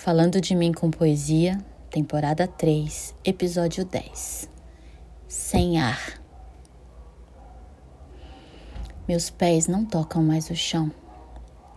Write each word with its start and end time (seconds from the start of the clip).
Falando 0.00 0.40
de 0.40 0.54
mim 0.54 0.72
com 0.72 0.92
poesia, 0.92 1.58
temporada 1.90 2.46
3, 2.46 3.16
episódio 3.24 3.84
10. 3.84 4.48
Sem 5.26 5.76
ar. 5.76 6.22
Meus 9.08 9.28
pés 9.28 9.66
não 9.66 9.84
tocam 9.84 10.22
mais 10.22 10.50
o 10.50 10.54
chão. 10.54 10.88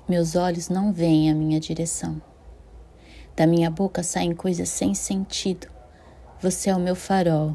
Meus 0.07 0.35
olhos 0.35 0.69
não 0.69 0.93
veem 0.93 1.31
a 1.31 1.33
minha 1.33 1.59
direção. 1.59 2.21
Da 3.35 3.47
minha 3.47 3.71
boca 3.71 4.03
saem 4.03 4.35
coisas 4.35 4.69
sem 4.69 4.93
sentido. 4.93 5.65
Você 6.39 6.69
é 6.69 6.75
o 6.75 6.79
meu 6.79 6.95
farol 6.95 7.53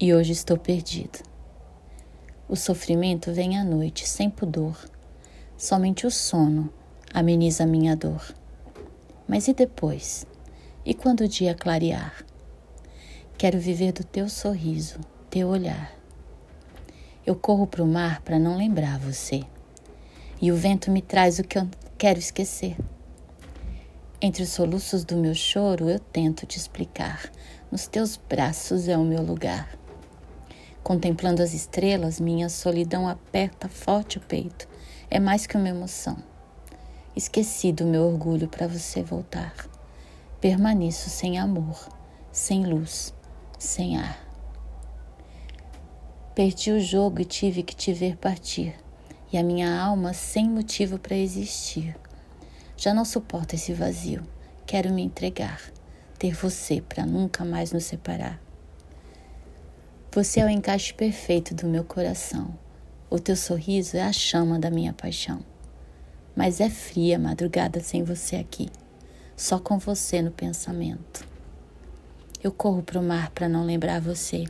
e 0.00 0.14
hoje 0.14 0.30
estou 0.30 0.56
perdido. 0.56 1.18
O 2.48 2.54
sofrimento 2.54 3.32
vem 3.32 3.58
à 3.58 3.64
noite 3.64 4.08
sem 4.08 4.30
pudor. 4.30 4.78
Somente 5.56 6.06
o 6.06 6.10
sono 6.10 6.72
ameniza 7.12 7.66
minha 7.66 7.96
dor. 7.96 8.22
Mas 9.28 9.46
e 9.46 9.52
depois? 9.52 10.26
E 10.86 10.94
quando 10.94 11.20
o 11.20 11.28
dia 11.28 11.54
clarear? 11.54 12.24
Quero 13.36 13.60
viver 13.60 13.92
do 13.92 14.02
teu 14.02 14.26
sorriso, 14.26 14.98
teu 15.28 15.48
olhar. 15.48 15.92
Eu 17.26 17.36
corro 17.36 17.66
para 17.66 17.82
o 17.82 17.86
mar 17.86 18.22
para 18.22 18.38
não 18.38 18.56
lembrar 18.56 18.98
você. 18.98 19.44
E 20.40 20.50
o 20.50 20.56
vento 20.56 20.90
me 20.90 21.02
traz 21.02 21.38
o 21.38 21.44
que 21.44 21.58
eu 21.58 21.68
quero 21.98 22.18
esquecer. 22.18 22.74
Entre 24.18 24.42
os 24.42 24.48
soluços 24.48 25.04
do 25.04 25.14
meu 25.14 25.34
choro, 25.34 25.90
eu 25.90 25.98
tento 25.98 26.46
te 26.46 26.56
explicar. 26.56 27.30
Nos 27.70 27.86
teus 27.86 28.16
braços 28.16 28.88
é 28.88 28.96
o 28.96 29.04
meu 29.04 29.22
lugar. 29.22 29.78
Contemplando 30.82 31.42
as 31.42 31.52
estrelas, 31.52 32.18
minha 32.18 32.48
solidão 32.48 33.06
aperta 33.06 33.68
forte 33.68 34.16
o 34.16 34.22
peito. 34.22 34.66
É 35.10 35.20
mais 35.20 35.46
que 35.46 35.56
uma 35.56 35.68
emoção. 35.68 36.16
Esqueci 37.18 37.72
do 37.72 37.84
meu 37.84 38.04
orgulho 38.04 38.46
para 38.46 38.68
você 38.68 39.02
voltar. 39.02 39.52
Permaneço 40.40 41.10
sem 41.10 41.36
amor, 41.36 41.88
sem 42.30 42.64
luz, 42.64 43.12
sem 43.58 43.96
ar. 43.98 44.24
Perdi 46.32 46.70
o 46.70 46.78
jogo 46.78 47.20
e 47.20 47.24
tive 47.24 47.64
que 47.64 47.74
te 47.74 47.92
ver 47.92 48.16
partir, 48.18 48.72
e 49.32 49.36
a 49.36 49.42
minha 49.42 49.80
alma 49.82 50.12
sem 50.14 50.48
motivo 50.48 50.96
para 50.96 51.16
existir. 51.16 51.96
Já 52.76 52.94
não 52.94 53.04
suporto 53.04 53.56
esse 53.56 53.74
vazio, 53.74 54.22
quero 54.64 54.92
me 54.92 55.02
entregar, 55.02 55.60
ter 56.20 56.32
você 56.32 56.80
para 56.80 57.04
nunca 57.04 57.44
mais 57.44 57.72
nos 57.72 57.82
separar. 57.82 58.40
Você 60.12 60.38
é 60.38 60.44
o 60.44 60.48
encaixe 60.48 60.94
perfeito 60.94 61.52
do 61.52 61.66
meu 61.66 61.82
coração. 61.82 62.56
O 63.10 63.18
teu 63.18 63.34
sorriso 63.34 63.96
é 63.96 64.02
a 64.02 64.12
chama 64.12 64.56
da 64.56 64.70
minha 64.70 64.92
paixão 64.92 65.42
mas 66.38 66.60
é 66.60 66.70
fria 66.70 67.16
a 67.16 67.18
madrugada 67.18 67.80
sem 67.80 68.04
você 68.04 68.36
aqui, 68.36 68.70
só 69.36 69.58
com 69.58 69.76
você 69.76 70.22
no 70.22 70.30
pensamento. 70.30 71.26
Eu 72.40 72.52
corro 72.52 72.80
para 72.80 73.00
o 73.00 73.02
mar 73.02 73.30
para 73.30 73.48
não 73.48 73.66
lembrar 73.66 74.00
você, 74.00 74.44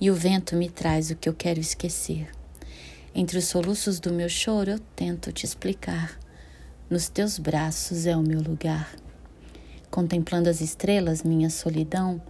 e 0.00 0.12
o 0.12 0.14
vento 0.14 0.54
me 0.54 0.70
traz 0.70 1.10
o 1.10 1.16
que 1.16 1.28
eu 1.28 1.34
quero 1.34 1.58
esquecer. 1.58 2.30
Entre 3.12 3.36
os 3.36 3.46
soluços 3.46 3.98
do 3.98 4.12
meu 4.12 4.28
choro 4.28 4.70
eu 4.70 4.78
tento 4.78 5.32
te 5.32 5.44
explicar. 5.44 6.16
Nos 6.88 7.08
teus 7.08 7.36
braços 7.36 8.06
é 8.06 8.16
o 8.16 8.22
meu 8.22 8.40
lugar. 8.40 8.94
Contemplando 9.90 10.48
as 10.48 10.60
estrelas, 10.60 11.24
minha 11.24 11.50
solidão 11.50 12.22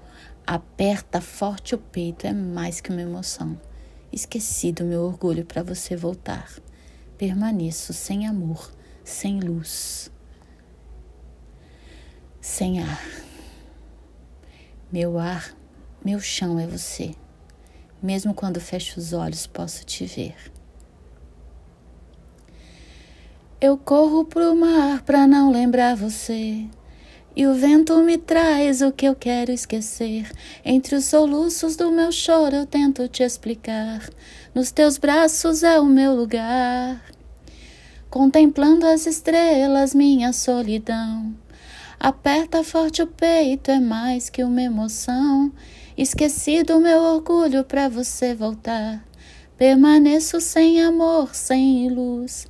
aperta 0.47 1.21
forte 1.21 1.75
o 1.75 1.79
peito, 1.79 2.27
é 2.27 2.33
mais 2.33 2.81
que 2.81 2.91
uma 2.91 3.03
emoção. 3.03 3.61
Esqueci 4.11 4.73
do 4.73 4.83
meu 4.83 5.03
orgulho 5.03 5.45
para 5.45 5.63
você 5.63 5.95
voltar. 5.95 6.51
Permaneço 7.19 7.93
sem 7.93 8.27
amor, 8.27 8.78
sem 9.09 9.41
luz, 9.41 10.13
sem 12.41 12.83
ar. 12.83 13.03
Meu 14.93 15.19
ar, 15.19 15.57
meu 16.05 16.21
chão 16.21 16.61
é 16.61 16.67
você. 16.67 17.15
Mesmo 18.03 18.35
quando 18.35 18.61
fecho 18.61 19.01
os 19.01 19.13
olhos, 19.13 19.47
posso 19.47 19.85
te 19.85 20.05
ver. 20.05 20.37
Eu 23.61 23.79
corro 23.79 24.25
pro 24.25 24.55
mar 24.55 25.03
pra 25.03 25.27
não 25.27 25.51
lembrar 25.51 25.97
você. 25.97 26.67
E 27.35 27.47
o 27.47 27.55
vento 27.55 27.97
me 28.03 28.19
traz 28.19 28.83
o 28.83 28.93
que 28.93 29.07
eu 29.07 29.17
quero 29.17 29.51
esquecer. 29.51 30.31
Entre 30.65 30.95
os 30.95 31.07
soluços 31.07 31.77
do 31.77 31.91
meu 31.91 32.13
choro 32.13 32.55
eu 32.55 32.67
tento 32.67 33.09
te 33.09 33.23
explicar. 33.23 34.09
Nos 34.55 34.71
teus 34.71 34.99
braços 34.99 35.63
é 35.63 35.81
o 35.81 35.87
meu 35.87 36.15
lugar 36.15 37.18
contemplando 38.11 38.87
as 38.87 39.07
estrelas, 39.07 39.95
minha 39.95 40.33
solidão. 40.33 41.35
Aperta 42.01 42.63
forte 42.63 43.03
o 43.03 43.07
peito, 43.07 43.71
é 43.71 43.81
mais 43.81 44.31
que 44.31 44.45
uma 44.45 44.63
emoção. 44.63 45.53
Esqueci 45.97 46.63
do 46.63 46.81
meu 46.81 47.01
orgulho 47.01 47.65
para 47.65 47.89
você 47.89 48.35
voltar. 48.35 49.05
Permaneço 49.57 50.41
sem 50.41 50.81
amor, 50.81 51.35
sem 51.35 51.89
luz, 51.91 52.47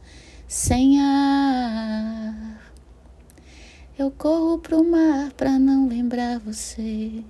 sem 0.47 1.01
ar. 1.01 2.73
Eu 3.99 4.11
corro 4.11 4.59
pro 4.59 4.85
mar 4.85 5.33
para 5.33 5.59
não 5.59 5.89
lembrar 5.89 6.39
você. 6.39 7.25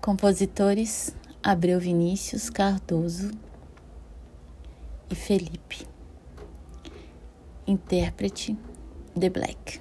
Compositores 0.00 1.16
Abreu 1.42 1.80
Vinícius 1.80 2.50
Cardoso 2.50 3.30
e 5.14 5.16
Felipe. 5.16 5.86
Intérprete 7.66 8.56
The 9.16 9.30
Black. 9.30 9.80